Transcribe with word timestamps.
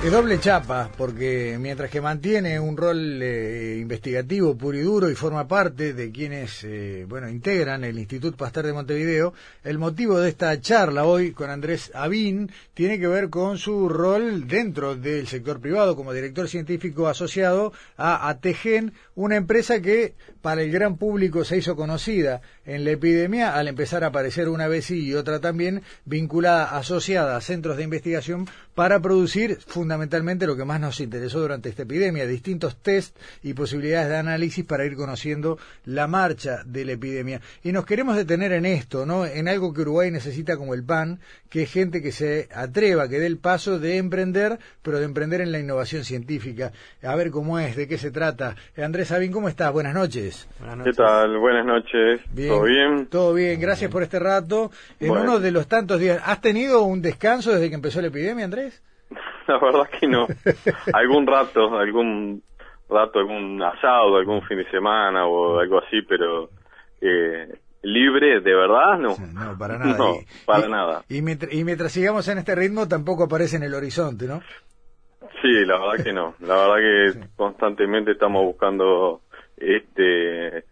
Es 0.00 0.12
doble 0.12 0.38
chapa, 0.38 0.92
porque 0.96 1.56
mientras 1.58 1.90
que 1.90 2.00
mantiene 2.00 2.60
un 2.60 2.76
rol 2.76 3.20
eh, 3.20 3.78
investigativo 3.80 4.56
puro 4.56 4.78
y 4.78 4.82
duro 4.82 5.10
y 5.10 5.16
forma 5.16 5.48
parte 5.48 5.92
de 5.92 6.12
quienes, 6.12 6.62
eh, 6.62 7.04
bueno, 7.08 7.28
integran 7.28 7.82
el 7.82 7.98
Instituto 7.98 8.36
Pasteur 8.36 8.66
de 8.66 8.72
Montevideo, 8.72 9.34
el 9.64 9.76
motivo 9.78 10.20
de 10.20 10.28
esta 10.28 10.60
charla 10.60 11.04
hoy 11.04 11.32
con 11.32 11.50
Andrés 11.50 11.90
Avín 11.96 12.48
tiene 12.74 13.00
que 13.00 13.08
ver 13.08 13.28
con 13.28 13.58
su 13.58 13.88
rol 13.88 14.46
dentro 14.46 14.94
del 14.94 15.26
sector 15.26 15.60
privado 15.60 15.96
como 15.96 16.12
director 16.12 16.48
científico 16.48 17.08
asociado 17.08 17.72
a 17.96 18.28
ATGEN, 18.28 18.92
una 19.16 19.34
empresa 19.34 19.82
que 19.82 20.14
para 20.40 20.62
el 20.62 20.70
gran 20.70 20.96
público 20.96 21.44
se 21.44 21.58
hizo 21.58 21.74
conocida 21.74 22.40
en 22.64 22.84
la 22.84 22.92
epidemia 22.92 23.56
al 23.56 23.66
empezar 23.66 24.04
a 24.04 24.08
aparecer 24.08 24.48
una 24.48 24.68
vez 24.68 24.92
y 24.92 25.12
otra 25.14 25.40
también 25.40 25.82
vinculada, 26.04 26.76
asociada 26.78 27.36
a 27.36 27.40
centros 27.40 27.76
de 27.76 27.82
investigación 27.82 28.46
para 28.78 29.00
producir 29.00 29.58
fundamentalmente 29.66 30.46
lo 30.46 30.56
que 30.56 30.64
más 30.64 30.78
nos 30.78 31.00
interesó 31.00 31.40
durante 31.40 31.68
esta 31.68 31.82
epidemia, 31.82 32.28
distintos 32.28 32.80
test 32.80 33.18
y 33.42 33.54
posibilidades 33.54 34.08
de 34.08 34.18
análisis 34.18 34.64
para 34.64 34.84
ir 34.84 34.94
conociendo 34.94 35.58
la 35.84 36.06
marcha 36.06 36.62
de 36.64 36.84
la 36.84 36.92
epidemia. 36.92 37.40
Y 37.64 37.72
nos 37.72 37.84
queremos 37.84 38.14
detener 38.14 38.52
en 38.52 38.66
esto, 38.66 39.04
¿no? 39.04 39.26
En 39.26 39.48
algo 39.48 39.74
que 39.74 39.80
Uruguay 39.80 40.12
necesita 40.12 40.56
como 40.56 40.74
el 40.74 40.84
PAN, 40.84 41.18
que 41.50 41.62
es 41.62 41.72
gente 41.72 42.00
que 42.00 42.12
se 42.12 42.48
atreva, 42.54 43.08
que 43.08 43.18
dé 43.18 43.26
el 43.26 43.38
paso 43.38 43.80
de 43.80 43.96
emprender, 43.96 44.60
pero 44.80 45.00
de 45.00 45.06
emprender 45.06 45.40
en 45.40 45.50
la 45.50 45.58
innovación 45.58 46.04
científica. 46.04 46.70
A 47.02 47.16
ver 47.16 47.32
cómo 47.32 47.58
es, 47.58 47.74
de 47.74 47.88
qué 47.88 47.98
se 47.98 48.12
trata. 48.12 48.54
Andrés 48.76 49.08
Sabín, 49.08 49.32
¿cómo 49.32 49.48
estás? 49.48 49.72
Buenas 49.72 49.94
noches. 49.94 50.48
Buenas 50.60 50.78
noches. 50.78 50.96
¿Qué 50.96 51.02
tal? 51.02 51.36
Buenas 51.38 51.66
noches. 51.66 52.20
¿Todo 52.46 52.62
bien? 52.62 53.06
Todo 53.06 53.34
bien, 53.34 53.60
gracias 53.60 53.90
por 53.90 54.04
este 54.04 54.20
rato. 54.20 54.70
En 55.00 55.10
uno 55.10 55.40
de 55.40 55.50
los 55.50 55.66
tantos 55.66 55.98
días, 55.98 56.22
¿has 56.24 56.40
tenido 56.40 56.84
un 56.84 57.02
descanso 57.02 57.50
desde 57.50 57.70
que 57.70 57.74
empezó 57.74 58.00
la 58.00 58.06
epidemia, 58.06 58.44
Andrés? 58.44 58.67
La 59.52 59.58
verdad 59.58 59.88
que 59.98 60.06
no. 60.06 60.26
algún 60.92 61.26
rato, 61.26 61.78
algún 61.78 62.42
rato, 62.88 63.18
algún 63.18 63.62
asado, 63.62 64.16
algún 64.16 64.42
fin 64.42 64.58
de 64.58 64.70
semana 64.70 65.26
o 65.26 65.58
algo 65.58 65.78
así, 65.78 66.02
pero 66.06 66.50
eh, 67.00 67.58
libre, 67.82 68.40
de 68.40 68.54
verdad, 68.54 68.98
no. 68.98 69.16
no, 69.32 69.58
para 69.58 69.78
nada. 69.78 69.96
No, 69.96 70.14
para 70.44 70.68
nada. 70.68 71.02
Y 71.08 71.22
mientras, 71.22 71.52
y 71.52 71.64
mientras 71.64 71.92
sigamos 71.92 72.28
en 72.28 72.38
este 72.38 72.54
ritmo, 72.54 72.86
tampoco 72.86 73.24
aparece 73.24 73.56
en 73.56 73.62
el 73.62 73.74
horizonte, 73.74 74.26
¿no? 74.26 74.40
Sí, 75.40 75.64
la 75.64 75.78
verdad 75.78 76.04
que 76.04 76.12
no. 76.12 76.34
La 76.40 76.54
verdad 76.54 76.76
que 76.76 77.28
constantemente 77.36 78.12
estamos 78.12 78.44
buscando 78.44 79.22
este 79.56 80.64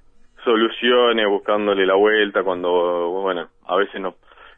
soluciones, 0.45 1.27
buscándole 1.29 1.87
la 1.87 1.95
vuelta 1.95 2.45
cuando, 2.45 3.11
bueno, 3.11 3.49
a 3.67 3.77
veces 3.77 4.01
no 4.01 4.15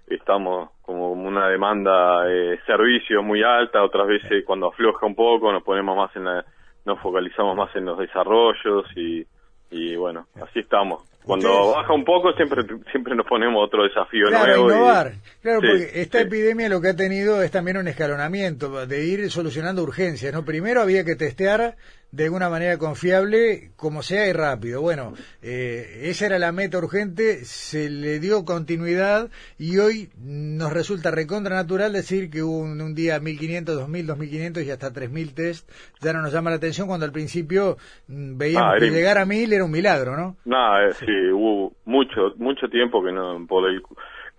estamos 0.07 0.71
como 0.89 1.13
una 1.13 1.49
demanda 1.49 2.25
de 2.25 2.59
servicio 2.65 3.23
muy 3.23 3.43
alta, 3.43 3.85
otras 3.85 4.07
veces 4.07 4.43
cuando 4.47 4.69
afloja 4.69 5.05
un 5.05 5.15
poco 5.15 5.53
nos 5.53 5.63
ponemos 5.63 5.95
más 5.95 6.17
en 6.17 6.25
la, 6.25 6.43
nos 6.87 6.99
focalizamos 7.01 7.55
más 7.55 7.77
en 7.77 7.85
los 7.85 7.99
desarrollos 7.99 8.87
y, 8.97 9.23
y 9.71 9.97
bueno, 9.97 10.25
así 10.41 10.61
estamos. 10.61 11.03
Cuando 11.29 11.73
baja 11.73 11.93
un 11.93 12.05
poco 12.05 12.33
siempre 12.33 12.63
siempre 12.91 13.15
nos 13.15 13.27
ponemos 13.27 13.63
otro 13.63 13.85
desafío 13.85 14.29
claro, 14.29 14.63
nuevo. 14.63 14.71
innovar. 14.71 15.13
claro, 15.43 15.61
porque 15.61 16.01
esta 16.01 16.23
epidemia 16.23 16.71
lo 16.71 16.81
que 16.81 16.89
ha 16.89 16.97
tenido 16.97 17.43
es 17.43 17.51
también 17.51 17.77
un 17.77 17.87
escalonamiento, 17.87 18.87
de 18.87 19.05
ir 19.05 19.31
solucionando 19.31 19.83
urgencias, 19.83 20.33
¿no? 20.33 20.47
Primero 20.47 20.81
había 20.81 21.05
que 21.05 21.17
testear 21.17 21.77
de 22.11 22.25
alguna 22.25 22.49
manera 22.49 22.79
confiable, 22.79 23.71
como 23.77 24.03
sea 24.03 24.27
y 24.29 24.33
rápido. 24.33 24.81
Bueno, 24.81 25.13
eh, 25.43 26.03
esa 26.05 26.27
era 26.27 26.39
la 26.39 26.53
meta 26.53 26.79
urgente, 26.79 27.45
se 27.45 27.91
le 27.91 28.19
dio 28.19 28.45
continuidad 28.45 29.31
y 29.59 29.79
hoy 29.79 30.09
nos 30.19 30.73
resulta 30.73 31.11
recontra 31.11 31.55
natural 31.55 31.93
decir 31.93 32.31
que 32.31 32.43
hubo 32.43 32.61
un, 32.61 32.95
día 32.95 33.21
1500, 33.21 33.77
2000, 33.77 34.07
2500 34.07 34.63
y 34.63 34.71
hasta 34.71 34.93
3000 34.93 35.35
test. 35.35 35.71
Ya 36.01 36.13
no 36.13 36.23
nos 36.23 36.33
llama 36.33 36.51
la 36.51 36.57
atención 36.57 36.89
cuando 36.89 37.05
al 37.05 37.13
principio 37.13 37.77
mm, 38.07 38.39
veíamos 38.39 38.75
ah, 38.77 38.79
que 38.79 38.91
llegar 38.91 39.19
a 39.19 39.27
1000 39.27 39.53
era 39.53 39.65
un 39.65 39.71
milagro, 39.71 40.17
¿no? 40.17 40.37
No, 40.47 40.81
eh, 40.81 40.95
hubo 41.33 41.73
mucho 41.85 42.35
mucho 42.37 42.69
tiempo 42.69 43.03
que 43.03 43.13
no 43.13 43.47
por 43.47 43.69
el, 43.69 43.83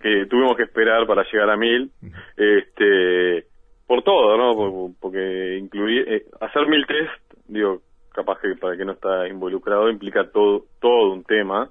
que 0.00 0.26
tuvimos 0.26 0.56
que 0.56 0.64
esperar 0.64 1.06
para 1.06 1.24
llegar 1.30 1.50
a 1.50 1.56
1000. 1.56 1.90
Este 2.36 3.46
por 3.86 4.02
todo, 4.02 4.36
¿no? 4.36 4.94
Porque 5.00 5.58
incluir 5.58 6.04
eh, 6.08 6.24
hacer 6.40 6.66
mil 6.68 6.86
test 6.86 7.30
digo, 7.50 7.82
capaz 8.12 8.40
que 8.40 8.54
para 8.56 8.76
que 8.76 8.84
no 8.84 8.92
está 8.92 9.28
involucrado, 9.28 9.90
implica 9.90 10.30
todo, 10.30 10.64
todo 10.80 11.12
un 11.12 11.24
tema, 11.24 11.68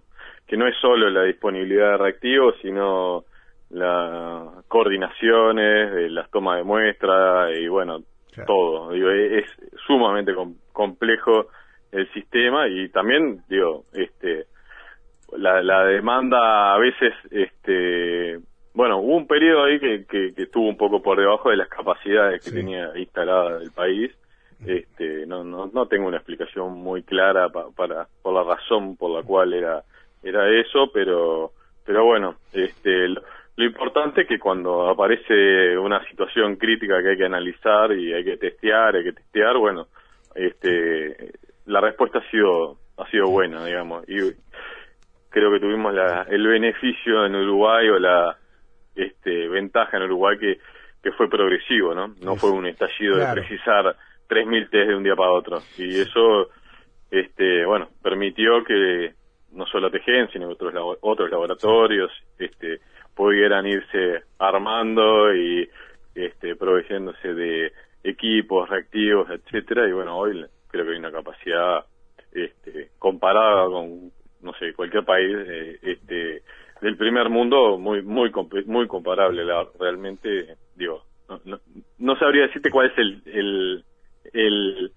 que 0.47 0.57
no 0.57 0.67
es 0.67 0.75
solo 0.81 1.09
la 1.09 1.23
disponibilidad 1.23 1.91
de 1.91 1.97
reactivos, 1.97 2.55
sino 2.61 3.23
las 3.69 4.65
coordinaciones, 4.67 5.93
de 5.93 6.09
las 6.09 6.29
tomas 6.31 6.57
de 6.57 6.63
muestra 6.63 7.51
y 7.51 7.67
bueno, 7.67 8.01
todo. 8.45 8.91
Digo, 8.91 9.09
es, 9.09 9.45
sumamente 9.85 10.33
complejo 10.71 11.47
el 11.91 12.11
sistema 12.13 12.67
y 12.67 12.89
también, 12.89 13.41
digo, 13.47 13.85
este, 13.93 14.45
la, 15.37 15.61
la 15.61 15.85
demanda 15.85 16.73
a 16.73 16.77
veces, 16.79 17.13
este, 17.31 18.39
bueno, 18.73 18.99
hubo 18.99 19.17
un 19.17 19.27
periodo 19.27 19.65
ahí 19.65 19.79
que, 19.79 20.05
que, 20.05 20.33
que, 20.33 20.43
estuvo 20.43 20.67
un 20.67 20.77
poco 20.77 21.01
por 21.01 21.19
debajo 21.19 21.49
de 21.49 21.57
las 21.57 21.67
capacidades 21.67 22.43
que 22.43 22.51
tenía 22.51 22.91
instalada 22.97 23.61
el 23.61 23.71
país. 23.71 24.11
Este, 24.65 25.25
no, 25.25 25.43
no, 25.43 25.67
no 25.73 25.87
tengo 25.87 26.07
una 26.07 26.17
explicación 26.17 26.73
muy 26.73 27.03
clara 27.03 27.49
para, 27.49 28.07
por 28.21 28.33
la 28.33 28.43
razón 28.43 28.97
por 28.97 29.11
la 29.11 29.23
cual 29.23 29.53
era, 29.53 29.83
era 30.21 30.49
eso, 30.59 30.91
pero, 30.93 31.51
pero 31.85 32.03
bueno, 32.05 32.35
este, 32.51 33.07
lo, 33.07 33.21
importante 33.57 34.21
es 34.21 34.27
que 34.27 34.39
cuando 34.39 34.89
aparece 34.89 35.77
una 35.77 36.03
situación 36.09 36.57
crítica 36.57 37.01
que 37.01 37.11
hay 37.11 37.17
que 37.17 37.25
analizar 37.25 37.91
y 37.93 38.13
hay 38.13 38.23
que 38.23 38.37
testear, 38.37 38.95
hay 38.95 39.03
que 39.03 39.13
testear, 39.13 39.57
bueno, 39.57 39.87
este, 40.35 41.33
la 41.65 41.81
respuesta 41.81 42.19
ha 42.19 42.31
sido, 42.31 42.77
ha 42.97 43.09
sido 43.09 43.27
buena, 43.27 43.65
digamos, 43.65 44.07
y 44.09 44.19
creo 45.29 45.51
que 45.51 45.59
tuvimos 45.59 45.93
la, 45.93 46.23
el 46.29 46.45
beneficio 46.45 47.25
en 47.25 47.35
Uruguay 47.35 47.89
o 47.89 47.99
la, 47.99 48.37
este, 48.95 49.47
ventaja 49.47 49.97
en 49.97 50.03
Uruguay 50.03 50.37
que, 50.37 50.59
que 51.01 51.11
fue 51.13 51.29
progresivo, 51.29 51.93
¿no? 51.93 52.13
No 52.21 52.35
fue 52.35 52.51
un 52.51 52.65
estallido 52.65 53.17
de 53.17 53.31
precisar 53.31 53.95
3.000 54.27 54.69
test 54.69 54.89
de 54.89 54.95
un 54.95 55.03
día 55.03 55.15
para 55.15 55.31
otro. 55.31 55.59
Y 55.77 55.99
eso, 56.01 56.49
este, 57.09 57.65
bueno, 57.65 57.89
permitió 58.01 58.63
que 58.63 59.13
no 59.53 59.65
solo 59.65 59.89
TGN, 59.89 60.31
sino 60.31 60.49
otros, 60.49 60.73
otros 61.01 61.31
laboratorios 61.31 62.11
este, 62.37 62.79
pudieran 63.15 63.65
irse 63.65 64.23
armando 64.37 65.33
y 65.33 65.67
este, 66.13 66.55
proveyéndose 66.55 67.33
de 67.33 67.71
equipos, 68.03 68.69
reactivos, 68.69 69.29
etcétera 69.29 69.87
Y 69.87 69.91
bueno, 69.91 70.17
hoy 70.17 70.45
creo 70.67 70.85
que 70.85 70.91
hay 70.91 70.99
una 70.99 71.11
capacidad 71.11 71.85
este, 72.31 72.91
comparada 72.99 73.65
con, 73.65 74.11
no 74.41 74.53
sé, 74.53 74.73
cualquier 74.73 75.03
país 75.03 75.35
eh, 75.35 75.79
este, 75.81 76.43
del 76.81 76.97
primer 76.97 77.29
mundo 77.29 77.77
muy 77.77 78.01
muy 78.01 78.31
muy 78.65 78.87
comparable 78.87 79.43
la, 79.43 79.67
realmente 79.79 80.55
digo 80.75 81.03
no, 81.45 81.59
no, 81.99 82.15
sabría 82.17 82.47
decirte 82.47 82.71
cuál 82.71 82.87
es 82.87 82.97
el, 82.97 83.21
el 83.25 83.83
el 84.33 84.91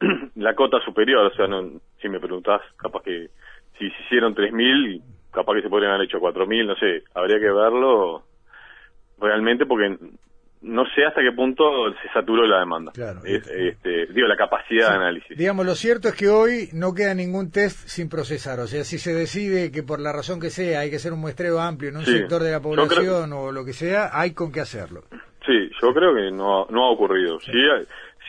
la 0.36 0.54
cota 0.54 0.80
superior, 0.84 1.26
o 1.26 1.34
sea, 1.34 1.46
no, 1.46 1.80
si 2.00 2.08
me 2.08 2.20
preguntás, 2.20 2.60
capaz 2.76 3.02
que 3.02 3.28
si 3.78 3.90
se 3.90 4.02
hicieron 4.04 4.34
3.000, 4.34 5.02
capaz 5.32 5.54
que 5.54 5.62
se 5.62 5.68
podrían 5.68 5.92
haber 5.92 6.06
hecho 6.06 6.20
4.000, 6.20 6.66
no 6.66 6.76
sé, 6.76 7.04
habría 7.14 7.38
que 7.38 7.50
verlo 7.50 8.22
realmente 9.18 9.66
porque 9.66 9.96
no 10.62 10.84
sé 10.94 11.04
hasta 11.04 11.20
qué 11.20 11.32
punto 11.32 11.64
se 12.00 12.08
saturó 12.12 12.46
la 12.46 12.60
demanda. 12.60 12.92
Claro. 12.92 13.20
este, 13.24 14.06
digo, 14.06 14.26
la 14.26 14.36
capacidad 14.36 14.90
de 14.90 14.96
análisis. 14.96 15.36
Digamos, 15.36 15.66
lo 15.66 15.74
cierto 15.74 16.08
es 16.08 16.14
que 16.14 16.28
hoy 16.28 16.68
no 16.72 16.94
queda 16.94 17.14
ningún 17.14 17.50
test 17.50 17.88
sin 17.88 18.08
procesar. 18.08 18.60
O 18.60 18.66
sea, 18.66 18.84
si 18.84 18.98
se 18.98 19.12
decide 19.12 19.72
que 19.72 19.82
por 19.82 20.00
la 20.00 20.12
razón 20.12 20.40
que 20.40 20.50
sea 20.50 20.80
hay 20.80 20.90
que 20.90 20.96
hacer 20.96 21.12
un 21.12 21.20
muestreo 21.20 21.60
amplio 21.60 21.90
en 21.90 21.96
un 21.96 22.04
sector 22.04 22.42
de 22.42 22.52
la 22.52 22.60
población 22.60 23.32
o 23.32 23.52
lo 23.52 23.64
que 23.64 23.72
sea, 23.72 24.10
hay 24.12 24.32
con 24.32 24.52
qué 24.52 24.60
hacerlo. 24.60 25.02
Sí, 25.44 25.70
yo 25.80 25.92
creo 25.92 26.14
que 26.14 26.30
no, 26.30 26.66
no 26.70 26.86
ha 26.86 26.90
ocurrido. 26.90 27.40
Sí, 27.40 27.52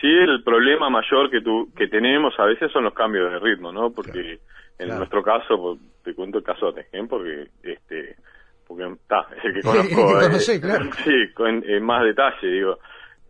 Sí, 0.00 0.08
el 0.08 0.42
problema 0.42 0.90
mayor 0.90 1.30
que, 1.30 1.40
tu, 1.40 1.72
que 1.74 1.86
tenemos 1.86 2.38
a 2.38 2.44
veces 2.44 2.70
son 2.72 2.84
los 2.84 2.92
cambios 2.92 3.32
de 3.32 3.38
ritmo, 3.38 3.72
¿no? 3.72 3.90
Porque 3.90 4.40
en 4.78 4.88
nuestro 4.88 5.22
caso, 5.22 5.56
pues, 5.56 5.78
te 6.02 6.14
cuento 6.14 6.38
el 6.38 6.44
caso 6.44 6.72
de 6.72 6.82
Tejen, 6.82 7.08
porque 7.08 7.48
este 7.62 8.16
porque 8.66 8.84
está, 8.84 9.26
es 9.36 9.44
el 9.44 9.54
que 9.54 9.60
conozco. 9.62 10.46
que 10.46 10.60
claro. 10.60 10.90
Sí, 11.04 11.32
con, 11.34 11.62
en 11.64 11.82
más 11.84 12.04
detalle, 12.04 12.46
digo. 12.46 12.78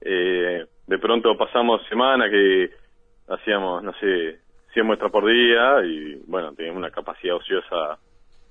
Eh, 0.01 0.67
de 0.87 0.99
pronto 0.99 1.37
pasamos 1.37 1.81
semana 1.89 2.29
que 2.29 2.71
hacíamos, 3.29 3.83
no 3.83 3.93
sé, 3.95 4.39
100 4.75 4.87
muestras 4.87 5.11
por 5.11 5.25
día 5.27 5.85
y 5.85 6.23
bueno, 6.27 6.53
teníamos 6.53 6.79
una 6.79 6.91
capacidad 6.91 7.37
ociosa 7.37 7.99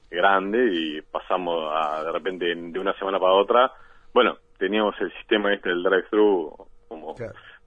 grande 0.10 0.70
y 0.72 1.02
pasamos 1.02 1.72
a, 1.74 2.04
de 2.04 2.12
repente 2.12 2.46
de 2.56 2.80
una 2.80 2.94
semana 2.98 3.20
para 3.20 3.34
otra, 3.34 3.72
bueno, 4.14 4.38
teníamos 4.58 4.96
el 5.02 5.12
sistema 5.14 5.54
este 5.54 5.70
del 5.70 5.84
drive-thru 5.84 6.56
como 6.88 7.16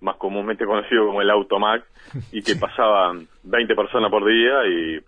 más 0.00 0.16
comúnmente 0.16 0.64
conocido 0.64 1.06
como 1.06 1.20
el 1.22 1.30
Automac 1.30 1.84
y 2.32 2.42
que 2.42 2.56
pasaban 2.60 3.26
20 3.44 3.74
personas 3.74 4.10
por 4.10 4.24
día 4.26 4.66
y 4.66 5.00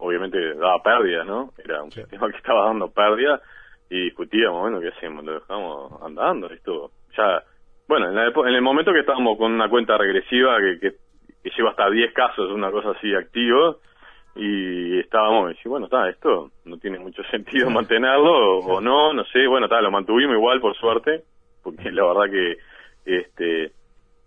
obviamente 0.00 0.54
daba 0.54 0.82
pérdidas, 0.82 1.26
¿no? 1.26 1.50
Era 1.62 1.82
un 1.82 1.90
sistema 1.90 2.30
que 2.30 2.36
estaba 2.36 2.66
dando 2.66 2.90
pérdidas 2.90 3.40
y 3.88 4.04
discutíamos, 4.04 4.60
bueno, 4.60 4.80
¿qué 4.80 4.88
hacemos? 4.88 5.24
Lo 5.24 5.34
dejamos 5.34 6.02
andando, 6.02 6.48
esto 6.50 6.90
ya, 7.16 7.42
bueno, 7.88 8.10
en, 8.10 8.18
en 8.18 8.54
el 8.54 8.62
momento 8.62 8.92
que 8.92 9.00
estábamos 9.00 9.36
con 9.36 9.52
una 9.52 9.68
cuenta 9.68 9.96
regresiva 9.96 10.58
que, 10.58 10.78
que, 10.80 10.96
que 11.42 11.50
lleva 11.56 11.70
hasta 11.70 11.90
10 11.90 12.12
casos, 12.12 12.50
una 12.50 12.70
cosa 12.70 12.90
así 12.90 13.14
activo, 13.14 13.78
y 14.36 14.98
estábamos 15.00 15.56
y 15.64 15.68
bueno 15.68 15.86
está 15.86 16.08
esto 16.08 16.50
no 16.64 16.78
tiene 16.78 16.98
mucho 16.98 17.22
sentido 17.30 17.68
mantenerlo 17.70 18.58
o, 18.60 18.80
no 18.80 19.12
no 19.12 19.24
sé 19.24 19.46
bueno 19.46 19.66
está 19.66 19.80
lo 19.80 19.90
mantuvimos 19.90 20.36
igual 20.36 20.60
por 20.60 20.76
suerte 20.76 21.24
porque 21.62 21.90
la 21.90 22.06
verdad 22.06 22.30
que 22.30 22.56
este 23.04 23.72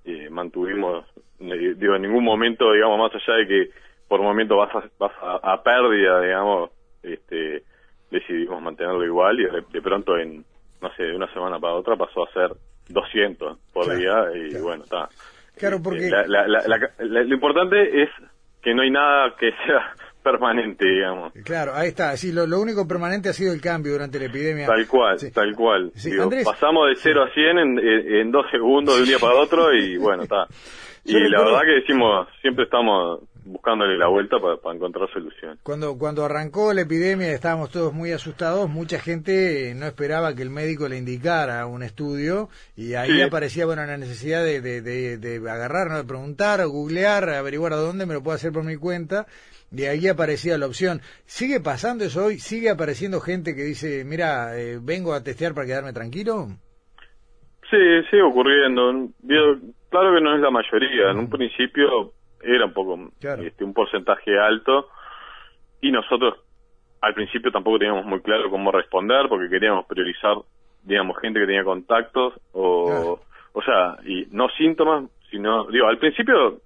eh, 0.05 0.29
mantuvimos 0.29 1.05
digo 1.39 1.95
en 1.95 2.01
ningún 2.01 2.23
momento 2.23 2.73
digamos 2.73 2.99
más 2.99 3.15
allá 3.15 3.37
de 3.37 3.47
que 3.47 3.69
por 4.13 4.21
momento 4.21 4.57
vas 4.57 4.69
a, 4.75 4.83
vas 4.99 5.11
a, 5.41 5.63
pérdida 5.63 6.21
digamos 6.21 6.69
este 7.01 7.63
decidimos 8.11 8.61
mantenerlo 8.61 9.03
igual 9.03 9.39
y 9.39 9.45
de, 9.45 9.81
pronto 9.81 10.19
en 10.19 10.45
no 10.83 10.93
sé 10.93 11.01
de 11.01 11.15
una 11.15 11.33
semana 11.33 11.59
para 11.59 11.73
otra 11.73 11.95
pasó 11.95 12.23
a 12.23 12.31
ser 12.31 12.51
200 12.89 13.57
por 13.73 13.97
día 13.97 14.25
y 14.35 14.55
bueno 14.61 14.83
está 14.83 15.09
claro 15.57 15.77
este, 15.77 15.83
porque 15.83 16.11
lo 16.99 17.33
importante 17.33 18.03
es 18.03 18.09
que 18.61 18.75
no 18.75 18.83
hay 18.83 18.91
nada 18.91 19.35
que 19.35 19.49
sea 19.65 19.95
permanente, 20.21 20.87
digamos. 20.87 21.33
Claro, 21.43 21.73
ahí 21.75 21.89
está. 21.89 22.15
Sí, 22.15 22.31
lo, 22.31 22.45
único 22.57 22.87
permanente 22.87 23.27
ha 23.27 23.33
sido 23.33 23.51
el 23.51 23.59
cambio 23.59 23.91
durante 23.91 24.19
la 24.19 24.27
epidemia. 24.27 24.67
Tal 24.67 24.87
cual, 24.87 25.17
tal 25.33 25.53
cual. 25.53 25.91
pasamos 26.45 26.87
de 26.87 26.95
0 26.95 27.23
a 27.23 27.33
100 27.33 27.57
en, 27.57 27.79
en, 27.79 28.31
dos 28.31 28.45
segundos 28.49 28.95
de 28.95 29.01
un 29.01 29.07
día 29.09 29.19
para 29.19 29.35
otro 29.35 29.73
y 29.73 29.97
bueno, 29.97 30.23
está. 30.23 30.47
Y 31.05 31.19
la 31.29 31.43
verdad 31.43 31.61
que 31.65 31.81
decimos, 31.81 32.29
siempre 32.41 32.63
estamos 32.63 33.19
buscándole 33.45 33.97
la 33.97 34.07
vuelta 34.07 34.37
para, 34.39 34.75
encontrar 34.75 35.09
soluciones. 35.11 35.59
Cuando, 35.63 35.97
cuando 35.97 36.25
arrancó 36.25 36.73
la 36.73 36.81
epidemia 36.81 37.31
estábamos 37.31 37.71
todos 37.71 37.93
muy 37.93 38.11
asustados, 38.11 38.69
mucha 38.69 38.99
gente 38.99 39.73
no 39.75 39.85
esperaba 39.85 40.35
que 40.35 40.41
el 40.41 40.49
médico 40.49 40.87
le 40.87 40.97
indicara 40.97 41.65
un 41.65 41.83
estudio 41.83 42.49
y 42.75 42.93
ahí 42.93 43.21
aparecía 43.21 43.65
bueno 43.65 43.85
la 43.85 43.97
necesidad 43.97 44.43
de, 44.43 44.61
de, 44.61 44.81
de, 44.81 45.17
de 45.17 45.49
agarrar, 45.49 45.89
¿no? 45.89 45.97
de 45.97 46.03
preguntar, 46.03 46.65
googlear, 46.67 47.29
averiguar 47.29 47.73
a 47.73 47.77
dónde 47.77 48.05
me 48.05 48.13
lo 48.13 48.23
puedo 48.23 48.35
hacer 48.35 48.51
por 48.51 48.63
mi 48.63 48.77
cuenta. 48.77 49.25
De 49.71 49.89
ahí 49.89 50.07
aparecía 50.07 50.55
la 50.59 50.67
opción. 50.67 50.99
¿Sigue 51.25 51.59
pasando 51.59 52.03
eso 52.03 52.25
hoy? 52.25 52.37
¿Sigue 52.37 52.69
apareciendo 52.69 53.19
gente 53.19 53.55
que 53.55 53.63
dice, 53.63 54.05
mira, 54.05 54.55
eh, 54.55 54.77
vengo 54.79 55.13
a 55.13 55.23
testear 55.23 55.55
para 55.55 55.65
quedarme 55.65 55.93
tranquilo? 55.93 56.45
Sí, 57.71 57.77
sigue 58.11 58.21
ocurriendo. 58.21 59.09
Claro 59.89 60.13
que 60.13 60.21
no 60.21 60.35
es 60.35 60.41
la 60.41 60.51
mayoría. 60.51 61.09
En 61.09 61.17
un 61.17 61.29
principio 61.29 62.13
era 62.43 62.65
un 62.65 62.73
poco 62.73 62.99
este, 63.21 63.63
un 63.63 63.73
porcentaje 63.73 64.37
alto 64.37 64.89
y 65.81 65.91
nosotros 65.91 66.35
al 67.01 67.13
principio 67.13 67.51
tampoco 67.51 67.79
teníamos 67.79 68.05
muy 68.05 68.21
claro 68.21 68.49
cómo 68.49 68.71
responder 68.71 69.27
porque 69.29 69.49
queríamos 69.49 69.85
priorizar 69.85 70.37
digamos 70.83 71.17
gente 71.19 71.39
que 71.39 71.45
tenía 71.45 71.63
contactos 71.63 72.33
o 72.53 73.19
o 73.53 73.61
sea 73.61 73.97
y 74.05 74.27
no 74.31 74.49
síntomas 74.49 75.09
sino 75.29 75.65
digo 75.67 75.87
al 75.87 75.97
principio 75.97 76.59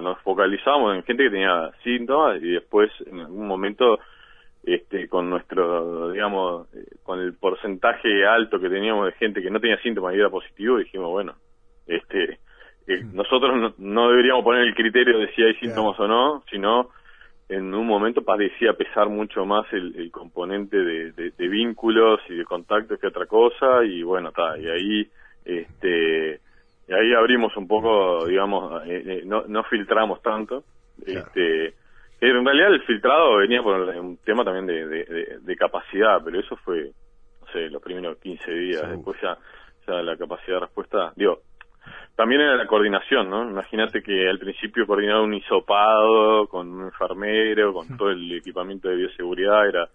nos 0.00 0.18
focalizábamos 0.22 0.96
en 0.96 1.02
gente 1.04 1.24
que 1.24 1.30
tenía 1.30 1.70
síntomas 1.84 2.42
y 2.42 2.50
después 2.50 2.90
en 3.06 3.20
algún 3.20 3.46
momento 3.46 4.00
este 4.64 5.08
con 5.08 5.30
nuestro 5.30 6.10
digamos 6.10 6.66
con 7.04 7.20
el 7.20 7.34
porcentaje 7.34 8.26
alto 8.26 8.58
que 8.58 8.68
teníamos 8.68 9.06
de 9.06 9.12
gente 9.12 9.40
que 9.40 9.50
no 9.50 9.60
tenía 9.60 9.80
síntomas 9.80 10.14
y 10.14 10.18
era 10.18 10.30
positivo 10.30 10.78
dijimos 10.78 11.10
bueno 11.10 11.34
este 11.86 12.38
nosotros 13.12 13.74
no, 13.78 14.08
deberíamos 14.10 14.44
poner 14.44 14.62
el 14.62 14.74
criterio 14.74 15.18
de 15.18 15.32
si 15.34 15.42
hay 15.42 15.54
síntomas 15.54 15.98
o 16.00 16.08
no, 16.08 16.42
sino 16.50 16.88
en 17.48 17.74
un 17.74 17.86
momento 17.86 18.22
parecía 18.22 18.74
pesar 18.74 19.08
mucho 19.08 19.44
más 19.44 19.66
el, 19.72 20.10
componente 20.10 20.76
de, 20.76 21.48
vínculos 21.48 22.20
y 22.28 22.36
de 22.36 22.44
contactos 22.44 22.98
que 22.98 23.06
otra 23.06 23.26
cosa 23.26 23.84
y 23.84 24.02
bueno, 24.02 24.28
está, 24.28 24.58
y 24.58 24.66
ahí 24.68 25.10
este 25.44 26.40
y 26.88 26.92
ahí 26.92 27.12
abrimos 27.12 27.54
un 27.56 27.68
poco, 27.68 28.24
digamos, 28.26 28.82
eh, 28.86 29.02
eh, 29.04 29.22
no, 29.26 29.44
no 29.46 29.62
filtramos 29.64 30.22
tanto. 30.22 30.64
Este, 31.04 31.74
en 32.20 32.44
realidad 32.44 32.72
el 32.72 32.82
filtrado 32.82 33.36
venía 33.36 33.62
por 33.62 33.76
un 33.76 34.16
tema 34.24 34.42
también 34.42 34.66
de, 34.66 35.38
de, 35.38 35.56
capacidad, 35.56 36.18
pero 36.24 36.40
eso 36.40 36.56
fue, 36.56 36.90
no 37.40 37.52
sé, 37.52 37.68
los 37.68 37.82
primeros 37.82 38.16
15 38.18 38.50
días, 38.52 38.88
después 38.88 39.20
ya, 39.20 39.36
ya 39.86 40.02
la 40.02 40.16
capacidad 40.16 40.56
de 40.56 40.60
respuesta, 40.60 41.12
digo, 41.14 41.42
también 42.16 42.40
era 42.40 42.56
la 42.56 42.66
coordinación, 42.66 43.30
¿no? 43.30 43.48
Imagínate 43.48 44.02
que 44.02 44.28
al 44.28 44.38
principio 44.38 44.86
coordinar 44.86 45.20
un 45.20 45.34
hisopado 45.34 46.48
con 46.48 46.68
un 46.68 46.84
enfermero, 46.86 47.72
con 47.72 47.96
todo 47.96 48.10
el 48.10 48.32
equipamiento 48.32 48.88
de 48.88 48.96
bioseguridad, 48.96 49.68
era 49.68 49.88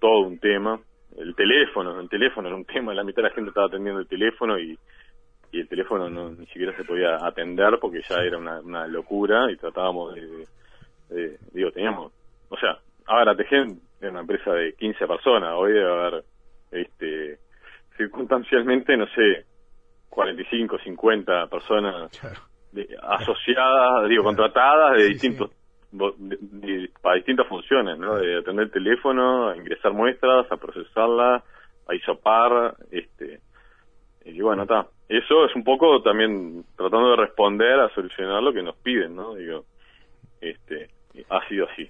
todo 0.00 0.20
un 0.20 0.38
tema. 0.38 0.80
El 1.18 1.34
teléfono, 1.34 2.00
el 2.00 2.08
teléfono 2.08 2.48
era 2.48 2.56
un 2.56 2.64
tema, 2.64 2.94
la 2.94 3.04
mitad 3.04 3.22
de 3.22 3.28
la 3.28 3.34
gente 3.34 3.48
estaba 3.48 3.66
atendiendo 3.66 4.00
el 4.00 4.08
teléfono 4.08 4.58
y, 4.58 4.78
y 5.52 5.60
el 5.60 5.68
teléfono 5.68 6.08
no, 6.08 6.30
ni 6.30 6.46
siquiera 6.46 6.76
se 6.76 6.84
podía 6.84 7.16
atender 7.24 7.78
porque 7.80 8.02
ya 8.08 8.16
era 8.16 8.38
una, 8.38 8.60
una 8.60 8.86
locura 8.86 9.50
y 9.50 9.56
tratábamos 9.56 10.14
de, 10.14 11.38
digo, 11.52 11.70
teníamos, 11.70 12.12
o 12.48 12.56
sea, 12.56 12.78
ahora 13.06 13.36
Tejen 13.36 13.80
era 14.00 14.10
una 14.10 14.20
empresa 14.20 14.52
de 14.52 14.74
15 14.74 15.06
personas, 15.06 15.54
hoy 15.54 15.72
debe 15.72 15.90
haber, 15.90 16.24
este, 16.70 17.38
circunstancialmente, 17.96 18.96
no 18.96 19.06
sé, 19.08 19.44
45, 20.10 20.78
50 20.78 21.46
personas 21.48 22.10
asociadas, 23.02 24.08
digo, 24.08 24.24
contratadas 24.24 24.96
de 24.96 25.04
distintos 25.08 25.50
para 27.00 27.16
distintas 27.16 27.46
funciones, 27.46 27.98
¿no? 27.98 28.16
De 28.16 28.38
atender 28.38 28.66
el 28.66 28.70
teléfono, 28.70 29.48
a 29.48 29.56
ingresar 29.56 29.92
muestras, 29.92 30.50
a 30.50 30.56
procesarlas, 30.56 31.42
a 31.88 31.94
isopar, 31.94 32.74
este, 32.90 33.40
y 34.24 34.40
bueno, 34.40 34.62
está. 34.62 34.86
Eso 35.08 35.46
es 35.46 35.54
un 35.54 35.62
poco 35.62 36.02
también 36.02 36.64
tratando 36.76 37.10
de 37.10 37.16
responder 37.16 37.78
a 37.78 37.88
solucionar 37.94 38.42
lo 38.42 38.52
que 38.52 38.62
nos 38.62 38.76
piden, 38.76 39.14
¿no? 39.14 39.34
Digo, 39.34 39.64
este, 40.40 40.88
ha 41.30 41.48
sido 41.48 41.66
así. 41.70 41.88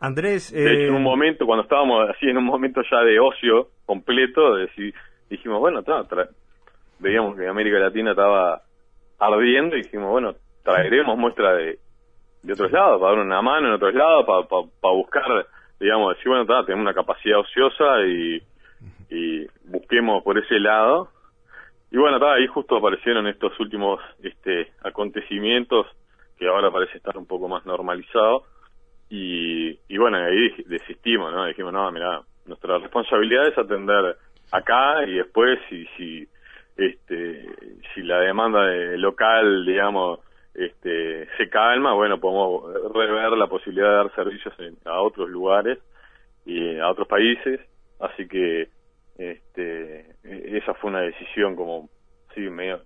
Andrés, 0.00 0.52
en 0.52 0.90
un 0.90 0.96
eh, 0.96 1.04
momento, 1.04 1.46
cuando 1.46 1.64
estábamos 1.64 2.08
así 2.10 2.26
en 2.28 2.36
un 2.36 2.44
momento 2.44 2.80
ya 2.90 3.00
de 3.00 3.18
ocio 3.20 3.68
completo, 3.84 4.56
dijimos, 5.28 5.60
bueno, 5.60 5.80
está, 5.80 6.04
veíamos 7.02 7.36
que 7.36 7.46
América 7.46 7.78
Latina 7.78 8.12
estaba 8.12 8.62
ardiendo 9.18 9.76
y 9.76 9.82
dijimos, 9.82 10.10
bueno, 10.10 10.34
traeremos 10.64 11.18
muestra 11.18 11.54
de, 11.54 11.78
de 12.42 12.52
otros 12.52 12.70
lados, 12.72 13.00
para 13.00 13.14
dar 13.14 13.24
una 13.24 13.42
mano 13.42 13.68
en 13.68 13.74
otros 13.74 13.94
lados, 13.94 14.24
para, 14.24 14.46
para, 14.80 14.94
buscar, 14.94 15.46
digamos, 15.78 16.16
decir, 16.16 16.28
bueno, 16.28 16.46
tenemos 16.64 16.82
una 16.82 16.94
capacidad 16.94 17.40
ociosa 17.40 18.00
y, 18.06 18.42
y 19.10 19.46
busquemos 19.64 20.22
por 20.22 20.38
ese 20.38 20.58
lado. 20.58 21.08
Y 21.90 21.98
bueno, 21.98 22.18
ahí 22.26 22.46
justo 22.46 22.76
aparecieron 22.76 23.26
estos 23.26 23.58
últimos 23.60 24.00
este, 24.22 24.72
acontecimientos 24.82 25.86
que 26.38 26.48
ahora 26.48 26.70
parece 26.70 26.96
estar 26.96 27.16
un 27.18 27.26
poco 27.26 27.48
más 27.48 27.66
normalizado. 27.66 28.44
Y, 29.10 29.78
y 29.88 29.98
bueno, 29.98 30.16
ahí 30.16 30.64
desistimos, 30.66 31.32
¿no? 31.32 31.44
Dijimos, 31.44 31.72
no, 31.72 31.92
mira, 31.92 32.22
nuestra 32.46 32.78
responsabilidad 32.78 33.46
es 33.46 33.58
atender 33.58 34.16
acá 34.50 35.04
y 35.06 35.14
después, 35.16 35.58
si, 35.68 35.84
si 35.98 36.26
este, 36.76 37.46
si 37.94 38.02
la 38.02 38.20
demanda 38.20 38.60
local, 38.96 39.64
digamos, 39.64 40.20
este, 40.54 41.28
se 41.36 41.48
calma, 41.48 41.94
bueno, 41.94 42.18
podemos 42.18 42.72
rever 42.92 43.32
la 43.32 43.46
posibilidad 43.46 43.88
de 43.88 43.94
dar 43.94 44.14
servicios 44.14 44.54
a 44.84 45.00
otros 45.00 45.30
lugares 45.30 45.78
y 46.44 46.78
a 46.78 46.90
otros 46.90 47.08
países, 47.08 47.60
así 48.00 48.26
que 48.28 48.68
este, 49.16 50.16
esa 50.56 50.74
fue 50.74 50.90
una 50.90 51.00
decisión 51.00 51.56
como, 51.56 51.88
sí, 52.34 52.40
medio, 52.40 52.80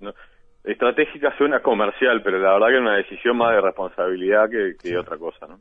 estratégica 0.64 1.36
suena 1.38 1.60
comercial, 1.60 2.22
pero 2.22 2.38
la 2.38 2.52
verdad 2.54 2.68
que 2.68 2.74
es 2.74 2.80
una 2.80 2.96
decisión 2.96 3.36
más 3.36 3.54
de 3.54 3.60
responsabilidad 3.60 4.48
que, 4.50 4.96
otra 4.96 5.16
cosa, 5.16 5.46
¿no? 5.46 5.60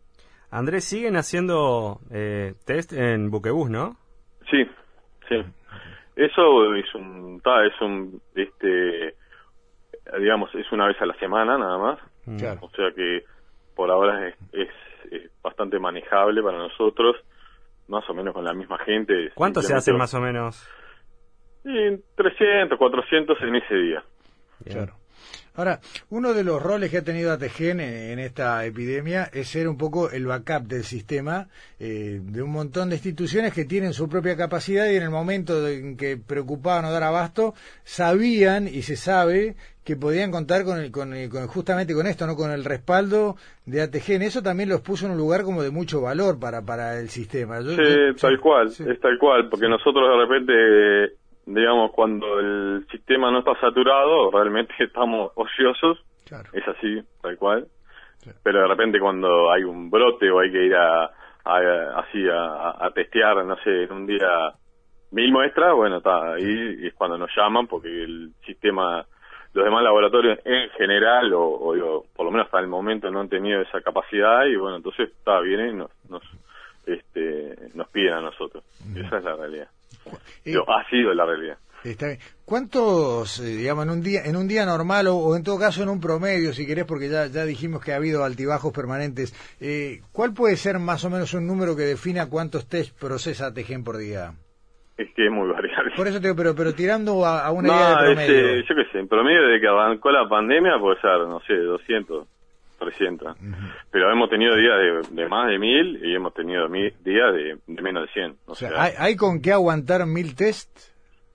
Andrés, 0.52 0.86
siguen 0.86 1.16
haciendo 1.16 2.00
eh, 2.12 2.54
test 2.66 2.94
en 2.94 3.30
Buquebus, 3.30 3.70
¿no? 3.70 3.98
Sí, 4.50 4.64
sí. 5.28 5.36
Eso 6.16 6.76
es 6.76 6.96
un, 6.96 7.42
es 7.46 7.82
un, 7.82 8.22
este, 8.36 9.16
digamos, 10.20 10.54
es 10.56 10.72
una 10.72 10.88
vez 10.88 11.02
a 11.02 11.06
la 11.06 11.16
semana 11.16 11.58
nada 11.58 11.78
más. 11.78 12.00
Mm. 12.26 12.64
O 12.64 12.70
sea 12.70 12.92
que 12.96 13.24
por 13.76 13.92
ahora 13.92 14.30
es, 14.30 14.36
es, 14.54 14.70
bastante 15.44 15.78
manejable 15.78 16.42
para 16.42 16.58
nosotros, 16.58 17.16
más 17.88 18.10
o 18.10 18.14
menos 18.14 18.34
con 18.34 18.44
la 18.44 18.54
misma 18.54 18.80
gente. 18.80 19.32
¿Cuánto 19.36 19.62
se 19.62 19.76
hace 19.76 19.94
más 19.94 20.14
o 20.16 20.22
menos? 20.22 20.68
Y 21.64 21.98
300, 22.16 22.78
400 22.78 23.38
en 23.42 23.56
ese 23.56 23.76
día. 23.76 24.04
Claro. 24.66 24.94
Ahora, 25.56 25.80
uno 26.10 26.34
de 26.34 26.44
los 26.44 26.62
roles 26.62 26.92
que 26.92 26.98
ha 26.98 27.04
tenido 27.04 27.32
ATGN 27.32 27.80
en 27.80 28.20
esta 28.20 28.66
epidemia 28.66 29.30
es 29.32 29.48
ser 29.48 29.70
un 29.70 29.78
poco 29.78 30.12
el 30.12 30.26
backup 30.26 30.68
del 30.68 30.84
sistema 30.84 31.48
eh, 31.80 32.20
de 32.22 32.42
un 32.42 32.52
montón 32.52 32.90
de 32.90 32.96
instituciones 32.96 33.54
que 33.54 33.66
tienen 33.66 33.94
su 33.94 34.10
propia 34.10 34.36
capacidad 34.36 34.88
y 34.90 34.98
en 34.98 35.04
el 35.04 35.10
momento 35.10 35.68
en 35.68 35.96
que 35.96 36.18
preocupaban 36.18 36.86
o 36.86 36.92
dar 36.92 37.04
abasto, 37.04 37.54
sabían 37.84 38.68
y 38.68 38.82
se 38.82 38.98
sabe 38.98 39.56
que 39.86 39.96
podían 39.96 40.32
contar 40.32 40.66
con, 40.66 40.80
el, 40.80 40.92
con, 40.92 41.14
justamente 41.48 41.94
con 41.94 42.08
esto, 42.08 42.26
no 42.26 42.36
con 42.36 42.52
el 42.52 42.66
respaldo 42.66 43.36
de 43.66 43.82
ATGN. 43.82 44.24
Eso 44.24 44.42
también 44.42 44.68
los 44.68 44.82
puso 44.82 45.06
en 45.06 45.12
un 45.12 45.18
lugar 45.18 45.44
como 45.44 45.62
de 45.62 45.70
mucho 45.70 46.02
valor 46.02 46.40
para, 46.40 46.64
para 46.64 47.00
el 47.00 47.10
sistema. 47.10 47.62
sí, 47.62 47.76
tal 48.20 48.40
cual, 48.40 48.68
es 48.68 49.00
tal 49.00 49.18
cual, 49.20 49.48
porque 49.48 49.70
nosotros 49.70 50.10
de 50.10 50.26
repente 50.26 51.16
digamos, 51.46 51.92
cuando 51.92 52.40
el 52.40 52.88
sistema 52.92 53.32
no 53.32 53.40
está 53.40 53.60
saturado, 53.60 54.32
realmente 54.32 54.74
estamos 54.80 55.32
ociosos. 55.36 56.00
Es 56.54 56.68
así, 56.68 57.02
tal 57.22 57.38
cual. 57.38 57.68
Pero 58.42 58.62
de 58.62 58.68
repente 58.68 59.00
cuando 59.00 59.52
hay 59.52 59.64
un 59.64 59.92
brote 59.92 60.32
o 60.32 60.40
hay 60.40 60.52
que 60.52 60.66
ir 60.66 60.76
a, 60.76 61.12
así 61.44 62.28
a, 62.28 62.90
testear, 62.96 63.46
no 63.46 63.56
sé, 63.58 63.84
en 63.84 63.92
un 63.92 64.08
día 64.08 64.52
mil 65.12 65.32
muestras, 65.32 65.76
bueno, 65.76 65.98
está 65.98 66.34
ahí 66.34 66.88
es 66.88 66.94
cuando 66.96 67.20
nos 67.20 67.30
llaman 67.36 67.68
porque 67.68 67.88
el 67.88 68.32
sistema, 68.44 69.06
los 69.54 69.66
demás 69.66 69.84
laboratorios 69.84 70.40
en 70.44 70.70
general, 70.72 71.32
o, 71.36 72.04
por 72.16 72.26
lo 72.26 72.32
menos 72.32 72.48
hasta 72.48 72.60
el 72.60 72.68
momento 72.68 73.12
no 73.12 73.20
han 73.20 73.30
tenido 73.30 73.62
esa 73.62 73.82
capacidad 73.82 74.46
y 74.46 74.56
bueno, 74.56 74.78
entonces 74.78 75.12
está 75.12 75.40
bien 75.42 75.70
y 75.70 75.74
nos, 75.74 75.92
nos, 76.10 76.24
este, 76.88 77.70
nos 77.76 77.88
piden 77.90 78.14
a 78.14 78.22
nosotros. 78.22 78.64
Esa 78.96 79.20
es 79.20 79.24
la 79.24 79.36
realidad 79.36 79.70
ha 80.68 80.90
sido 80.90 81.14
la 81.14 81.26
realidad. 81.26 81.58
Está 81.84 82.08
bien. 82.08 82.20
¿Cuántos, 82.46 83.40
eh, 83.40 83.58
digamos, 83.58 83.86
en 83.86 83.92
un 83.92 84.02
día, 84.02 84.22
en 84.26 84.36
un 84.36 84.48
día 84.48 84.66
normal 84.66 85.06
o, 85.08 85.36
en 85.36 85.44
todo 85.44 85.60
caso 85.60 85.84
en 85.84 85.90
un 85.90 86.02
promedio, 86.02 86.52
si 86.54 86.66
querés, 86.66 86.86
porque 86.86 87.10
ya, 87.10 87.28
ya 87.28 87.46
dijimos 87.46 87.84
que 87.84 87.94
ha 87.94 87.98
habido 87.98 88.24
altibajos 88.24 88.74
permanentes, 88.74 89.34
eh, 89.62 90.02
¿cuál 90.12 90.34
puede 90.34 90.56
ser 90.56 90.80
más 90.80 91.06
o 91.06 91.10
menos 91.10 91.34
un 91.36 91.46
número 91.46 91.76
que 91.76 91.84
defina 91.84 92.28
cuántos 92.28 92.68
test 92.68 93.00
procesa 93.00 93.54
Tejen 93.54 93.84
por 93.84 93.98
día? 93.98 94.32
Es 94.98 95.14
que 95.14 95.26
es 95.26 95.32
muy 95.32 95.48
variable. 95.50 95.92
Por 95.96 96.08
eso 96.08 96.20
te 96.20 96.28
digo, 96.28 96.36
pero, 96.36 96.56
pero 96.56 96.74
tirando 96.74 97.26
a, 97.26 97.52
una 97.52 97.68
idea 97.68 97.90
de 97.90 98.16
promedio. 98.16 98.56
yo 98.62 98.76
qué 98.76 98.86
sé, 98.92 99.00
en 99.00 99.08
promedio 99.08 99.42
desde 99.44 99.62
que 99.62 99.68
arrancó 99.68 100.10
la 100.10 100.28
pandemia 100.28 100.80
puede 100.80 101.00
ser, 101.02 101.20
no 101.28 101.40
sé, 101.42 101.54
200. 101.54 102.28
300. 102.78 103.38
Pero 103.92 104.12
hemos 104.12 104.30
tenido 104.30 104.56
días 104.56 105.10
de, 105.10 105.28
más 105.28 105.48
de 105.48 105.60
1000 105.60 106.06
y 106.06 106.16
hemos 106.16 106.34
tenido 106.34 106.68
días 106.68 107.34
de, 107.34 107.58
menos 107.68 108.08
de 108.08 108.14
100. 108.14 108.36
O, 108.48 108.56
sea, 108.56 108.70
¿hay, 108.98 109.16
con 109.16 109.42
qué 109.42 109.52
aguantar 109.52 110.06
1000 110.06 110.36
test? 110.36 110.70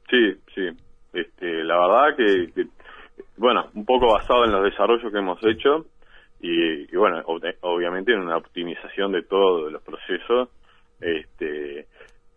Sí, 0.08 0.34
sí. 0.54 0.68
Este, 1.12 1.64
la 1.64 1.78
verdad 1.78 2.16
que, 2.16 2.66
bueno, 3.36 3.68
un 3.74 3.84
poco 3.84 4.12
basado 4.12 4.44
en 4.44 4.52
los 4.52 4.64
desarrollos 4.64 5.10
que 5.10 5.18
hemos 5.18 5.38
hecho 5.44 5.86
y, 6.40 6.86
bueno, 6.96 7.22
obviamente 7.60 8.12
en 8.12 8.20
una 8.20 8.36
optimización 8.36 9.12
de 9.12 9.22
todos 9.22 9.70
los 9.70 9.82
procesos. 9.82 10.48
Este, 11.00 11.86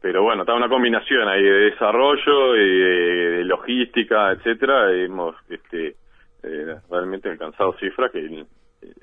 pero 0.01 0.23
bueno, 0.23 0.41
está 0.41 0.53
una 0.53 0.67
combinación 0.67 1.27
ahí 1.29 1.43
de 1.43 1.71
desarrollo 1.71 2.55
y 2.55 2.79
de, 2.79 3.43
logística, 3.45 4.31
etcétera. 4.31 4.91
Hemos 4.91 5.35
este, 5.49 5.95
eh, 6.43 6.75
realmente 6.89 7.29
alcanzado 7.29 7.73
cifras 7.79 8.11
que 8.11 8.45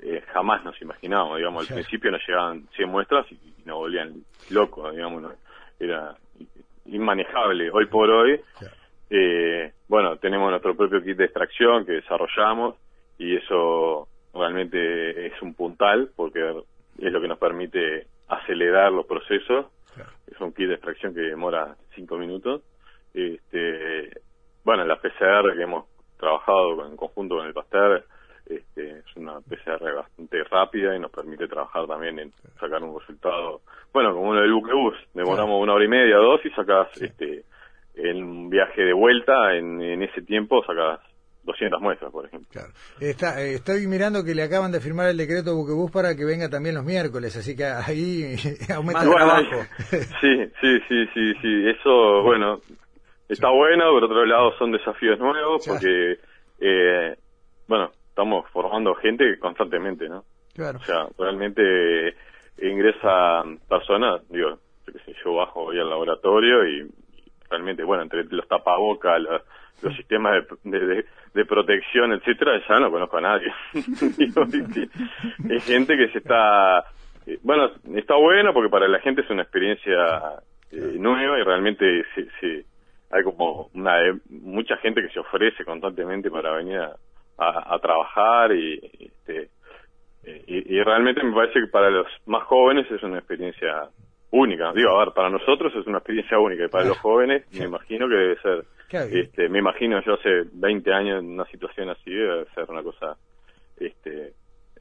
eh, 0.01 0.23
jamás 0.33 0.63
nos 0.63 0.79
imaginábamos, 0.81 1.37
digamos, 1.37 1.69
al 1.69 1.75
principio 1.75 2.11
nos 2.11 2.27
llegaban 2.27 2.67
100 2.75 2.89
muestras 2.89 3.25
y, 3.31 3.39
nos 3.65 3.77
volvían 3.77 4.23
locos, 4.49 4.91
digamos, 4.95 5.33
era 5.79 6.15
inmanejable. 6.85 7.69
Hoy 7.71 7.85
por 7.85 8.09
hoy, 8.09 8.41
eh, 9.09 9.71
bueno, 9.87 10.17
tenemos 10.17 10.49
nuestro 10.49 10.75
propio 10.75 11.03
kit 11.03 11.17
de 11.17 11.25
extracción 11.25 11.85
que 11.85 11.93
desarrollamos 11.93 12.75
y 13.19 13.35
eso 13.35 14.07
realmente 14.33 15.27
es 15.27 15.41
un 15.41 15.53
puntal 15.53 16.09
porque 16.15 16.63
es 16.97 17.11
lo 17.11 17.21
que 17.21 17.27
nos 17.27 17.37
permite 17.37 18.07
acelerar 18.27 18.91
los 18.91 19.05
procesos. 19.05 19.67
Es 20.25 20.39
un 20.39 20.53
kit 20.53 20.67
de 20.67 20.75
extracción 20.75 21.13
que 21.13 21.21
demora 21.21 21.75
5 21.95 22.17
minutos. 22.17 22.61
Este, 23.13 24.09
bueno, 24.63 24.85
la 24.85 24.95
PCR 24.95 25.55
que 25.55 25.63
hemos 25.63 25.85
trabajado 26.17 26.87
en 26.87 26.95
conjunto 26.95 27.35
con 27.35 27.47
el 27.47 27.53
Pasteur 27.53 28.05
este, 28.45 28.99
es 28.99 29.15
una 29.15 29.39
PCR 29.41 29.93
bastante 29.95 30.43
rápida 30.43 30.95
y 30.95 30.99
nos 30.99 31.11
permite 31.11 31.47
trabajar 31.47 31.87
también 31.87 32.19
en 32.19 32.31
sacar 32.59 32.83
un 32.83 32.99
resultado, 32.99 33.61
bueno, 33.93 34.13
como 34.13 34.29
uno 34.29 34.41
del 34.41 34.53
buquebus, 34.53 34.95
demoramos 35.13 35.61
una 35.61 35.73
hora 35.73 35.85
y 35.85 35.89
media, 35.89 36.17
dos 36.17 36.41
y 36.45 36.49
sacas 36.51 36.89
este, 37.01 37.45
en 37.95 38.23
un 38.23 38.49
viaje 38.49 38.81
de 38.81 38.93
vuelta, 38.93 39.55
en, 39.55 40.01
ese 40.01 40.21
tiempo 40.21 40.63
sacas 40.65 40.99
200 41.43 41.81
muestras, 41.81 42.11
por 42.11 42.25
ejemplo. 42.25 42.47
Claro. 42.51 42.69
Está, 42.99 43.41
eh, 43.41 43.55
estoy 43.55 43.87
mirando 43.87 44.23
que 44.23 44.35
le 44.35 44.43
acaban 44.43 44.71
de 44.71 44.79
firmar 44.79 45.09
el 45.09 45.17
decreto 45.17 45.55
Buquebus 45.55 45.91
para 45.91 46.15
que 46.15 46.25
venga 46.25 46.49
también 46.49 46.75
los 46.75 46.85
miércoles, 46.85 47.35
así 47.35 47.55
que 47.55 47.65
ahí 47.65 48.35
aumenta 48.75 49.03
el 49.03 49.09
trabajo. 49.09 49.65
sí, 49.89 50.51
sí, 50.61 50.79
sí, 50.87 51.05
sí, 51.13 51.33
sí. 51.41 51.69
Eso, 51.69 52.21
bueno, 52.23 52.59
está 53.27 53.49
bueno, 53.49 53.91
por 53.91 54.03
otro 54.03 54.25
lado 54.25 54.51
son 54.57 54.71
desafíos 54.71 55.17
nuevos, 55.19 55.65
porque, 55.67 56.19
eh, 56.59 57.15
bueno, 57.67 57.91
estamos 58.21 58.47
formando 58.51 58.93
gente 58.95 59.39
constantemente, 59.39 60.07
¿no? 60.07 60.23
Claro. 60.53 60.77
O 60.77 60.83
sea, 60.83 61.07
realmente 61.17 62.15
ingresan 62.61 63.57
personas, 63.67 64.21
digo, 64.29 64.59
yo, 64.85 64.99
sé, 65.05 65.15
yo 65.25 65.33
bajo 65.33 65.61
hoy 65.61 65.79
al 65.79 65.89
laboratorio 65.89 66.67
y, 66.67 66.87
realmente, 67.49 67.83
bueno, 67.83 68.03
entre 68.03 68.23
los 68.25 68.47
tapabocas, 68.47 69.19
los, 69.81 69.95
sistemas 69.95 70.45
de, 70.63 71.03
de, 71.33 71.45
protección, 71.45 72.13
etcétera, 72.13 72.61
ya 72.69 72.79
no 72.79 72.91
conozco 72.91 73.17
a 73.17 73.21
nadie. 73.21 73.51
es 73.73 75.65
gente 75.65 75.97
que 75.97 76.09
se 76.09 76.19
está, 76.19 76.85
eh, 77.25 77.39
bueno, 77.41 77.71
está 77.95 78.15
bueno 78.17 78.53
porque 78.53 78.69
para 78.69 78.87
la 78.87 78.99
gente 78.99 79.21
es 79.21 79.29
una 79.31 79.41
experiencia 79.41 80.43
eh, 80.71 80.95
nueva 80.99 81.39
y 81.39 81.43
realmente 81.43 82.03
se, 82.13 82.27
se, 82.39 82.65
hay 83.09 83.23
como 83.23 83.71
una 83.73 83.95
mucha 84.29 84.77
gente 84.77 85.01
que 85.01 85.09
se 85.09 85.19
ofrece 85.19 85.65
constantemente 85.65 86.29
para 86.29 86.51
venir 86.51 86.77
a, 86.77 86.95
a, 87.41 87.79
trabajar 87.79 88.51
y, 88.53 88.79
este, 88.99 89.49
y, 90.47 90.81
realmente 90.83 91.23
me 91.23 91.33
parece 91.33 91.59
que 91.61 91.67
para 91.67 91.89
los 91.89 92.07
más 92.27 92.43
jóvenes 92.43 92.89
es 92.91 93.01
una 93.03 93.17
experiencia 93.17 93.89
única. 94.31 94.71
Digo, 94.73 94.91
a 94.91 95.05
ver, 95.05 95.13
para 95.13 95.29
nosotros 95.29 95.73
es 95.75 95.85
una 95.87 95.97
experiencia 95.97 96.39
única 96.39 96.65
y 96.65 96.67
para 96.67 96.85
los 96.85 96.97
jóvenes 96.99 97.43
me 97.51 97.65
imagino 97.65 98.07
que 98.07 98.15
debe 98.15 98.41
ser, 98.41 98.65
este, 99.11 99.49
me 99.49 99.59
imagino 99.59 100.01
yo 100.05 100.13
hace 100.13 100.43
20 100.53 100.93
años 100.93 101.19
en 101.19 101.31
una 101.31 101.45
situación 101.45 101.89
así 101.89 102.11
debe 102.11 102.45
ser 102.53 102.69
una 102.69 102.83
cosa, 102.83 103.17
este, 103.79 104.33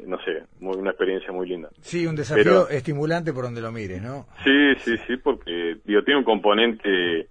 no 0.06 0.18
sé, 0.22 0.44
muy, 0.60 0.76
una 0.76 0.90
experiencia 0.90 1.32
muy 1.32 1.48
linda. 1.48 1.70
Sí, 1.80 2.06
un 2.06 2.16
desafío 2.16 2.68
estimulante 2.68 3.32
por 3.32 3.44
donde 3.44 3.62
lo 3.62 3.72
mires, 3.72 4.02
¿no? 4.02 4.26
Sí, 4.44 4.74
sí, 4.78 4.96
sí, 5.06 5.16
porque, 5.16 5.76
digo, 5.84 6.02
tiene 6.02 6.18
un 6.18 6.24
componente, 6.24 7.28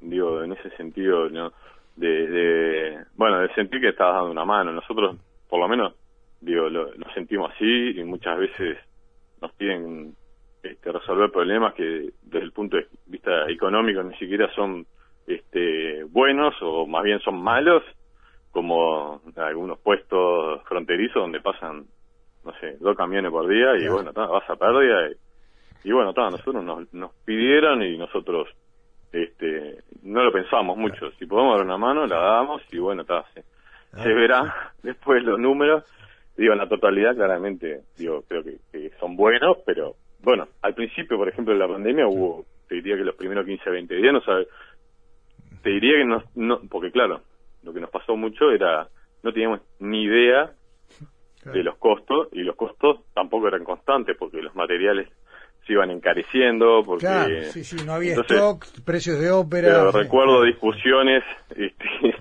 digo, 0.00 0.42
en 0.44 0.52
ese 0.52 0.70
sentido, 0.76 1.28
¿no? 1.28 1.52
De, 1.98 2.98
bueno, 3.16 3.40
de 3.40 3.52
sentir 3.54 3.80
que 3.80 3.88
estás 3.88 4.12
dando 4.12 4.30
una 4.30 4.44
mano. 4.44 4.72
Nosotros, 4.72 5.16
por 5.48 5.60
lo 5.60 5.68
menos, 5.68 5.94
digo, 6.40 6.68
lo, 6.68 6.90
sentimos 7.14 7.52
así 7.52 7.98
y 7.98 8.04
muchas 8.04 8.38
veces 8.38 8.78
nos 9.40 9.52
piden 9.52 10.14
este, 10.62 10.92
resolver 10.92 11.30
problemas 11.30 11.74
que 11.74 12.10
desde 12.22 12.44
el 12.44 12.52
punto 12.52 12.76
de 12.76 12.86
vista 13.06 13.48
económico 13.50 14.02
ni 14.02 14.16
siquiera 14.16 14.52
son 14.54 14.86
este, 15.26 16.04
buenos 16.04 16.54
o 16.62 16.86
más 16.86 17.04
bien 17.04 17.20
son 17.20 17.40
malos, 17.40 17.82
como 18.50 19.20
algunos 19.36 19.78
puestos 19.80 20.62
fronterizos 20.64 21.22
donde 21.22 21.40
pasan, 21.40 21.84
no 22.44 22.52
sé, 22.60 22.76
dos 22.80 22.96
camiones 22.96 23.30
por 23.30 23.46
día 23.46 23.76
y 23.76 23.88
bueno, 23.88 24.12
vas 24.12 24.48
a 24.48 24.56
pérdida 24.56 25.10
y, 25.84 25.92
bueno, 25.92 26.12
nosotros 26.12 26.64
nos, 26.64 26.92
nos 26.92 27.12
pidieron 27.24 27.82
y 27.82 27.96
nosotros 27.96 28.48
este, 29.12 29.78
no 30.02 30.22
lo 30.22 30.32
pensamos 30.32 30.76
mucho. 30.76 31.10
Si 31.12 31.26
podemos 31.26 31.56
dar 31.56 31.64
una 31.64 31.78
mano, 31.78 32.06
la 32.06 32.18
damos 32.18 32.62
y 32.72 32.78
bueno, 32.78 33.02
está, 33.02 33.24
se, 33.34 33.44
ah, 33.94 34.04
verá 34.04 34.72
después 34.82 35.22
los 35.22 35.38
números. 35.38 35.84
Digo, 36.36 36.52
en 36.52 36.58
la 36.58 36.68
totalidad, 36.68 37.16
claramente, 37.16 37.82
digo, 37.96 38.22
creo 38.28 38.44
que, 38.44 38.90
son 39.00 39.16
buenos, 39.16 39.58
pero 39.66 39.96
bueno, 40.20 40.46
al 40.62 40.74
principio, 40.74 41.16
por 41.16 41.28
ejemplo, 41.28 41.52
de 41.52 41.58
la 41.58 41.66
pandemia 41.66 42.06
hubo, 42.06 42.44
te 42.68 42.76
diría 42.76 42.96
que 42.96 43.02
los 43.02 43.16
primeros 43.16 43.44
15, 43.44 43.68
20 43.68 43.94
días, 43.96 44.12
no 44.12 44.20
sabe, 44.20 44.46
te 45.62 45.70
diría 45.70 45.98
que 45.98 46.04
no, 46.04 46.22
no, 46.36 46.60
porque 46.70 46.92
claro, 46.92 47.22
lo 47.64 47.72
que 47.72 47.80
nos 47.80 47.90
pasó 47.90 48.16
mucho 48.16 48.52
era, 48.52 48.86
no 49.24 49.32
teníamos 49.32 49.62
ni 49.80 50.04
idea 50.04 50.52
de 51.44 51.62
los 51.64 51.76
costos 51.78 52.28
y 52.32 52.42
los 52.42 52.54
costos 52.54 53.00
tampoco 53.14 53.48
eran 53.48 53.64
constantes 53.64 54.16
porque 54.16 54.42
los 54.42 54.54
materiales 54.54 55.08
se 55.68 55.74
iban 55.74 55.90
encareciendo 55.90 56.82
porque 56.84 57.06
claro, 57.06 57.42
sí, 57.52 57.62
sí, 57.62 57.76
no 57.86 57.92
había 57.92 58.14
stock, 58.14 58.64
precios 58.84 59.20
de 59.20 59.30
ópera. 59.30 59.68
Pero 59.68 59.92
recuerdo 59.92 60.42
discusiones, 60.42 61.22
este, 61.50 62.16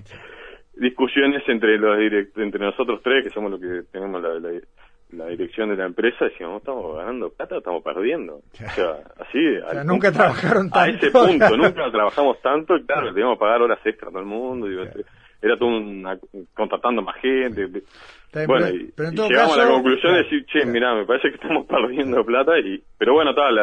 discusiones 0.75 1.41
entre 1.47 1.77
los 1.79 1.97
entre 2.35 2.59
nosotros 2.59 3.01
tres 3.01 3.23
que 3.23 3.29
somos 3.31 3.51
los 3.51 3.61
que 3.61 3.83
tenemos 3.91 4.21
la, 4.21 4.59
la 5.11 5.27
dirección 5.27 5.69
de 5.69 5.77
la 5.77 5.85
empresa 5.85 6.25
decíamos, 6.25 6.59
estamos 6.59 6.97
ganando 6.97 7.29
plata 7.29 7.55
o 7.55 7.57
estamos 7.59 7.83
perdiendo. 7.83 8.35
O 8.35 8.69
sea, 8.75 8.99
así... 9.19 9.57
O 9.65 9.71
sea, 9.71 9.83
nunca 9.83 10.11
trabajaron 10.11 10.69
tanto. 10.69 10.79
A 10.79 10.89
ese 10.89 11.11
punto, 11.11 11.57
nunca 11.57 11.89
trabajamos 11.91 12.41
tanto 12.41 12.75
y 12.75 12.85
claro, 12.85 13.13
teníamos 13.13 13.37
que 13.37 13.39
pagar 13.39 13.61
horas 13.61 13.79
extra 13.85 14.09
a 14.09 14.11
todo 14.11 14.19
el 14.19 14.27
mundo. 14.27 14.67
Digo, 14.67 14.83
Era 15.47 15.57
todo 15.57 15.69
una, 15.69 16.17
contratando 16.53 17.01
más 17.01 17.15
gente. 17.21 17.67
bueno, 18.45 18.69
y, 18.69 18.93
llegamos 18.97 19.57
a 19.57 19.63
la 19.63 19.69
conclusión 19.69 20.13
de 20.13 20.23
decir, 20.23 20.45
che, 20.45 20.65
mirá, 20.65 20.93
me 20.93 21.05
parece 21.05 21.29
que 21.29 21.35
estamos 21.35 21.65
perdiendo 21.69 22.25
plata, 22.25 22.59
y 22.59 22.83
pero 22.97 23.13
bueno, 23.13 23.33
tal, 23.33 23.55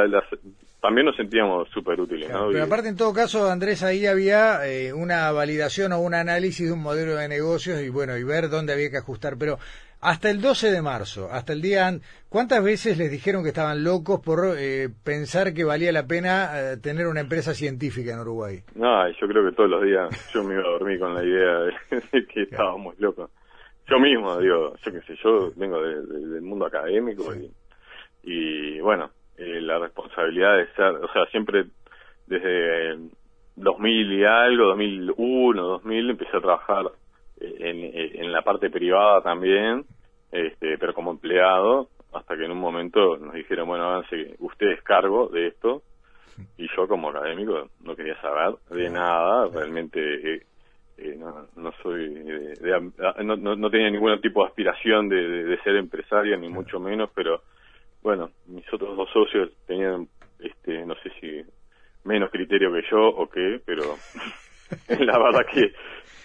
también 0.80 1.06
nos 1.06 1.16
sentíamos 1.16 1.68
súper 1.70 2.00
útiles. 2.00 2.30
Pero 2.30 2.64
aparte, 2.64 2.88
en 2.88 2.96
todo 2.96 3.12
caso, 3.12 3.50
Andrés, 3.50 3.82
ahí 3.82 4.06
había 4.06 4.66
eh, 4.66 4.92
una 4.92 5.30
validación 5.32 5.92
o 5.92 6.00
un 6.00 6.14
análisis 6.14 6.66
de 6.66 6.72
un 6.72 6.82
modelo 6.82 7.16
de 7.16 7.28
negocios 7.28 7.80
y 7.80 7.88
bueno, 7.88 8.16
y 8.16 8.24
ver 8.24 8.50
dónde 8.50 8.74
había 8.74 8.90
que 8.90 8.98
ajustar. 8.98 9.36
Pero 9.38 9.58
hasta 10.04 10.30
el 10.30 10.40
12 10.40 10.70
de 10.70 10.82
marzo, 10.82 11.28
hasta 11.30 11.52
el 11.52 11.62
día... 11.62 11.90
¿Cuántas 12.28 12.62
veces 12.62 12.99
les 12.99 13.11
dijeron 13.11 13.42
que 13.42 13.50
estaban 13.50 13.84
locos 13.84 14.20
por 14.20 14.56
eh, 14.58 14.88
pensar 15.04 15.54
que 15.54 15.64
valía 15.64 15.92
la 15.92 16.06
pena 16.06 16.50
eh, 16.52 16.76
tener 16.82 17.06
una 17.06 17.20
empresa 17.20 17.54
científica 17.54 18.12
en 18.12 18.18
Uruguay? 18.18 18.58
No, 18.75 19.08
yo 19.08 19.26
creo 19.28 19.49
que 19.49 19.56
todos 19.56 19.70
los 19.70 19.82
días 19.82 20.32
yo 20.34 20.42
me 20.42 20.54
iba 20.54 20.64
a 20.64 20.73
dormir 20.73 20.99
con 20.99 21.14
la 21.14 21.25
idea 21.25 21.58
de, 21.61 22.26
que 22.26 22.42
estábamos 22.42 22.99
locos. 22.99 23.30
Yo 23.88 23.99
mismo, 23.99 24.37
digo, 24.38 24.75
yo 24.76 24.92
qué 24.92 25.00
sé, 25.02 25.16
yo 25.23 25.52
vengo 25.56 25.80
del 25.80 26.42
mundo 26.42 26.66
académico 26.66 27.32
y, 28.23 28.80
bueno, 28.80 29.11
eh, 29.38 29.61
la 29.61 29.78
responsabilidad 29.78 30.56
de 30.56 30.66
ser, 30.75 30.87
o 30.87 31.12
sea, 31.12 31.26
siempre 31.26 31.66
desde 32.26 32.99
2000 33.56 34.12
y 34.12 34.25
algo, 34.25 34.66
2001, 34.66 35.62
2000, 35.62 36.11
empecé 36.11 36.37
a 36.37 36.40
trabajar 36.40 36.87
en, 37.40 38.32
la 38.32 38.42
parte 38.42 38.70
privada 38.70 39.23
también, 39.23 39.84
este, 40.34 40.76
pero 40.78 40.92
como 40.92 41.12
empleado, 41.12 41.88
hasta 42.12 42.36
que 42.36 42.44
en 42.44 42.50
un 42.50 42.58
momento 42.58 43.16
nos 43.18 43.34
dijeron, 43.34 43.68
bueno, 43.68 43.84
avance, 43.84 44.34
usted 44.40 44.66
es 44.72 44.82
cargo 44.82 45.28
de 45.28 45.46
esto, 45.46 45.82
y 46.58 46.66
yo 46.76 46.88
como 46.88 47.10
académico 47.10 47.70
no 47.84 47.94
quería 47.94 48.20
saber 48.20 48.56
de 48.68 48.90
nada, 48.90 49.48
realmente 49.54 50.00
eh, 50.00 50.42
eh, 50.98 51.14
no, 51.16 51.46
no 51.54 51.72
soy, 51.80 52.14
de, 52.14 52.92
no, 53.22 53.36
no, 53.36 53.70
tenía 53.70 53.90
ningún 53.90 54.20
tipo 54.20 54.42
de 54.42 54.48
aspiración 54.48 55.08
de, 55.08 55.56
ser 55.62 55.76
empresario, 55.76 56.36
ni 56.36 56.48
mucho 56.48 56.80
menos, 56.80 57.10
pero 57.14 57.42
bueno, 58.02 58.30
mis 58.46 58.66
otros 58.72 58.96
dos 58.96 59.08
socios 59.12 59.50
tenían, 59.68 60.08
este, 60.40 60.84
no 60.84 60.96
sé 60.96 61.10
si 61.20 61.42
menos 62.02 62.30
criterio 62.30 62.72
que 62.72 62.82
yo 62.90 63.06
o 63.06 63.28
qué, 63.28 63.60
pero 63.64 63.82
la 64.98 65.16
verdad 65.16 65.46
que 65.46 65.72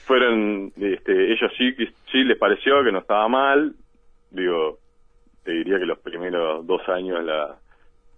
fueron, 0.05 0.73
este, 0.77 1.31
ellos 1.31 1.51
sí, 1.55 1.75
sí 2.11 2.23
les 2.23 2.39
pareció 2.39 2.83
que 2.83 2.91
no 2.91 2.97
estaba 2.97 3.27
mal, 3.27 3.75
digo, 4.31 4.79
te 5.43 5.51
diría 5.51 5.79
que 5.79 5.86
los 5.86 6.00
primeros 6.00 6.65
dos 6.65 6.81
años 6.89 7.24
la, 7.24 7.57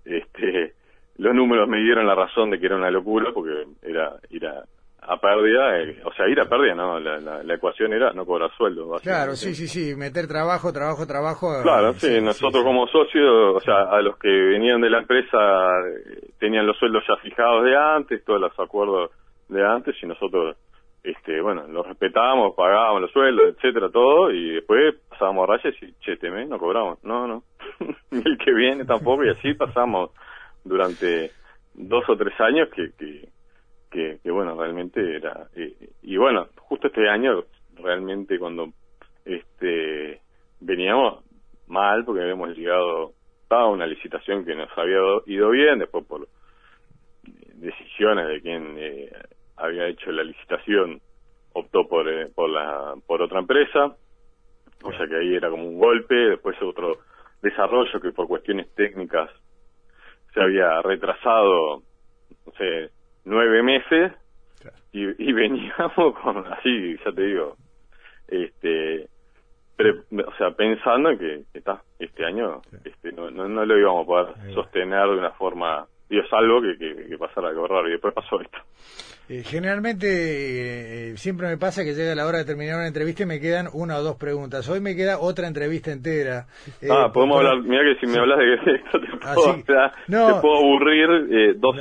este, 0.06 0.74
los 1.18 1.36
números 1.36 1.68
me 1.68 1.82
dieron 1.82 2.08
la 2.08 2.15
razón 2.15 2.50
de 2.50 2.60
que 2.60 2.65
era 2.65 2.75
una 2.75 2.91
locura 2.91 3.32
porque 3.34 3.65
era 3.82 4.15
ir 4.30 4.46
a, 4.48 4.63
pérdida, 5.20 5.80
eh, 5.80 6.01
o 6.06 6.13
sea, 6.13 6.27
ir 6.30 6.39
a 6.39 6.46
pérdida, 6.46 6.75
no, 6.75 7.00
la, 7.00 7.53
ecuación 7.53 7.91
era 7.94 8.13
no 8.13 8.25
cobrar 8.25 8.51
sueldo. 8.56 8.98
Claro, 9.01 9.36
sí, 9.36 9.56
sí, 9.56 9.68
sí, 9.68 9.96
meter 9.96 10.27
trabajo, 10.27 10.72
trabajo, 10.72 11.08
trabajo. 11.08 11.62
Claro, 11.63 11.94
sí, 11.94 12.22
nosotros 12.22 12.63
como 12.63 12.88
socios, 12.88 13.56
o 13.56 13.60
sea, 13.60 13.84
a 13.91 14.01
los 14.01 14.18
que 14.18 14.30
venían 14.30 14.80
de 14.80 14.89
la 14.89 15.00
empresa 15.00 15.38
eh, 15.88 16.30
tenían 16.39 16.68
los 16.68 16.77
sueldos 16.77 17.03
ya 17.08 17.15
fijados 17.18 17.65
de 17.65 17.75
antes, 17.75 18.24
todos 18.24 18.39
los 18.39 18.60
acuerdos 18.60 19.12
de 19.50 19.65
antes 19.65 19.96
y 20.01 20.06
nosotros 20.06 20.56
este, 21.03 21.41
bueno, 21.41 21.67
lo 21.67 21.84
respetábamos, 21.84 22.55
pagábamos 22.55 23.01
los 23.01 23.12
sueldos, 23.12 23.55
etcétera, 23.55 23.89
todo, 23.89 24.31
y 24.31 24.55
después 24.55 24.96
pasábamos 25.10 25.48
rayas 25.48 25.74
y, 25.81 25.93
che, 26.00 26.17
teme, 26.17 26.46
no 26.46 26.60
cobramos. 26.60 27.03
No, 27.03 27.27
no, 27.27 27.43
ni 28.12 28.22
el 28.24 28.38
que 28.38 28.53
viene 28.53 28.86
tampoco, 28.86 29.24
y 29.24 29.29
así 29.29 29.53
pasamos 29.53 30.12
durante 30.63 31.31
dos 31.74 32.08
o 32.08 32.15
tres 32.15 32.39
años 32.39 32.70
que, 32.70 32.91
que, 33.89 34.20
que, 34.22 34.31
bueno, 34.31 34.55
realmente 34.55 35.15
era, 35.15 35.48
y 36.01 36.17
bueno, 36.17 36.48
justo 36.58 36.88
este 36.88 37.10
año, 37.10 37.43
realmente 37.75 38.38
cuando, 38.38 38.69
este, 39.26 40.21
veníamos 40.60 41.23
mal, 41.67 42.06
porque 42.06 42.21
habíamos 42.21 42.56
llegado 42.56 43.13
a 43.49 43.67
una 43.67 43.86
licitación 43.86 44.45
que 44.45 44.56
nos 44.56 44.69
había 44.78 44.99
ido 45.26 45.49
bien, 45.49 45.80
después 45.80 46.06
por 46.06 46.28
decisiones 47.56 48.28
de 48.28 48.41
quien 48.41 48.76
eh, 48.78 49.12
había 49.82 49.94
hecho 49.94 50.12
la 50.12 50.24
licitación 50.24 51.02
optó 51.54 51.88
por, 51.88 52.08
eh, 52.08 52.30
por, 52.34 52.50
la, 52.50 52.96
por 53.06 53.22
otra 53.22 53.39
empresa, 53.39 53.96
o 54.84 54.91
sea 54.94 55.08
que 55.08 55.15
ahí 55.15 55.36
era 55.36 55.50
como 55.50 55.67
un 55.67 55.80
golpe, 55.80 56.15
después 56.15 56.56
otro 56.62 57.00
desarrollo 57.41 58.00
que 58.00 58.12
por 58.12 58.28
cuestiones 58.28 58.74
técnicas 58.76 59.30
se 60.34 60.41
había 60.41 60.82
retrasado, 60.82 61.82
no 62.46 62.52
sé, 62.58 62.89
nueve 63.26 63.62
meses 63.63 64.13
y, 64.94 65.30
y 65.30 65.34
veníamos 65.34 66.15
con, 66.24 66.46
así, 66.54 66.98
ya 67.04 67.12
te 67.12 67.22
digo, 67.22 67.58
este, 68.28 69.08
o 69.80 70.34
sea, 70.38 70.52
pensando 70.52 71.10
en 71.10 71.17
que, 71.17 71.44
está, 71.54 71.82
este 72.00 72.26
año 72.26 72.62
este, 72.84 73.12
no, 73.12 73.30
no, 73.32 73.48
no, 73.48 73.65
lo 73.65 73.78
íbamos 73.78 74.04
a 74.04 74.08
poder 74.08 74.54
sostener 74.54 75.08
de 75.08 75.17
una 75.17 75.32
forma, 75.32 75.86
digo, 76.12 76.28
salvo 76.30 76.62
que, 76.62 76.78
que, 76.78 77.08
que 77.08 77.17
pasara 77.17 77.50
algo 77.50 77.67
raro 77.67 77.88
y 77.88 77.93
después 77.93 78.13
pasó 78.13 78.39
esto. 78.39 78.60
Eh, 79.30 79.43
generalmente 79.45 81.12
eh, 81.12 81.17
siempre 81.17 81.47
me 81.47 81.58
pasa 81.58 81.86
que 81.86 81.93
llega 81.93 82.13
la 82.15 82.28
hora 82.28 82.39
de 82.39 82.43
terminar 82.43 82.76
una 82.76 82.88
entrevista 82.88 83.24
y 83.24 83.28
me 83.28 83.39
quedan 83.39 83.69
una 83.71 83.97
o 83.97 84.04
dos 84.04 84.17
preguntas. 84.17 84.67
Hoy 84.67 84.82
me 84.82 84.93
queda 84.93 85.19
otra 85.19 85.47
entrevista 85.47 85.89
entera. 85.89 86.47
Eh, 86.82 86.89
ah, 86.91 87.12
podemos 87.13 87.38
hablar. 87.38 87.62
Mira 87.62 87.82
que 87.84 88.06
si 88.06 88.12
me 88.12 88.19
hablas 88.19 88.39
de 88.39 88.54
esto 88.76 89.00
te 89.00 89.08
ah, 89.21 89.34
puedo, 89.34 89.56
te 89.56 90.41
puedo 90.41 90.58
aburrir 90.58 91.58
dos, 91.60 91.78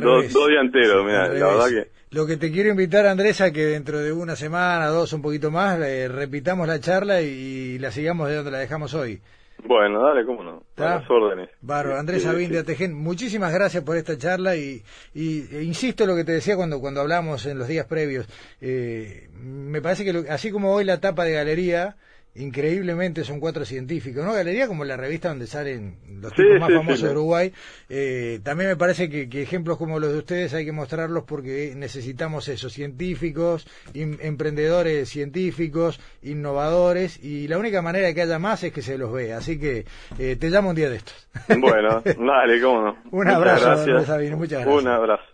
dos, 0.00 0.48
días 0.48 0.62
enteros. 0.62 1.04
Mira, 1.04 1.26
la 1.26 1.46
verdad 1.46 1.68
que. 1.70 2.02
Lo 2.12 2.24
que 2.24 2.36
te 2.36 2.52
quiero 2.52 2.68
invitar, 2.68 3.06
Andrés, 3.06 3.40
a 3.40 3.52
que 3.52 3.64
dentro 3.64 3.98
de 3.98 4.12
una 4.12 4.36
semana, 4.36 4.86
dos, 4.86 5.12
un 5.12 5.22
poquito 5.22 5.50
más, 5.50 5.78
repitamos 5.78 6.68
la 6.68 6.78
charla 6.78 7.20
y 7.22 7.80
la 7.80 7.90
sigamos 7.90 8.28
de 8.28 8.36
donde 8.36 8.50
la 8.52 8.58
dejamos 8.58 8.94
hoy. 8.94 9.18
Bueno, 9.64 10.02
dale, 10.02 10.24
cómo 10.26 10.42
no. 10.42 10.62
Las 10.76 11.08
órdenes. 11.08 11.50
Bárbaro. 11.60 11.98
Andrés 11.98 12.24
Sabín 12.24 12.50
de 12.50 12.88
muchísimas 12.88 13.52
gracias 13.52 13.84
por 13.84 13.96
esta 13.96 14.18
charla 14.18 14.56
y, 14.56 14.82
y 15.14 15.54
e 15.54 15.62
insisto 15.62 16.04
en 16.04 16.10
lo 16.10 16.16
que 16.16 16.24
te 16.24 16.32
decía 16.32 16.56
cuando, 16.56 16.80
cuando 16.80 17.00
hablamos 17.00 17.46
en 17.46 17.58
los 17.58 17.68
días 17.68 17.86
previos. 17.86 18.26
Eh, 18.60 19.28
me 19.34 19.80
parece 19.80 20.04
que 20.04 20.30
así 20.30 20.50
como 20.50 20.72
hoy 20.72 20.84
la 20.84 21.00
tapa 21.00 21.24
de 21.24 21.32
galería 21.32 21.96
increíblemente 22.34 23.24
son 23.24 23.40
cuatro 23.40 23.64
científicos, 23.64 24.24
¿no? 24.24 24.32
Galería 24.32 24.66
como 24.66 24.84
la 24.84 24.96
revista 24.96 25.28
donde 25.28 25.46
salen 25.46 25.98
los 26.20 26.32
tipos 26.32 26.58
más 26.58 26.72
famosos 26.72 27.02
de 27.02 27.10
Uruguay. 27.10 27.52
Eh, 27.88 28.40
también 28.42 28.70
me 28.70 28.76
parece 28.76 29.10
que, 29.10 29.42
ejemplos 29.42 29.76
como 29.76 29.98
los 29.98 30.12
de 30.12 30.18
ustedes 30.18 30.54
hay 30.54 30.64
que 30.64 30.72
mostrarlos 30.72 31.24
porque 31.24 31.74
necesitamos 31.76 32.48
eso, 32.48 32.70
científicos, 32.70 33.66
emprendedores 33.94 35.08
científicos, 35.08 36.00
innovadores, 36.22 37.22
y 37.22 37.48
la 37.48 37.58
única 37.58 37.82
manera 37.82 38.06
de 38.06 38.14
que 38.14 38.22
haya 38.22 38.38
más 38.38 38.62
es 38.64 38.72
que 38.72 38.82
se 38.82 38.96
los 38.96 39.12
vea. 39.12 39.38
Así 39.38 39.58
que 39.58 39.84
eh, 40.18 40.36
te 40.36 40.48
llamo 40.48 40.70
un 40.70 40.76
día 40.76 40.88
de 40.88 40.96
estos. 40.96 41.28
Bueno, 41.58 42.02
dale, 42.04 42.60
cómo 42.60 42.80
no. 42.82 42.96
un 43.10 43.28
abrazo, 43.28 43.70
muchas 43.70 44.64
gracias. 44.64 44.66
Un 44.66 44.88
abrazo. 44.88 45.24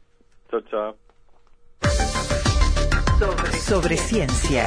Chao, 0.51 0.61
chao. 0.63 0.97
sobre 3.61 3.97
ciencia. 3.97 4.67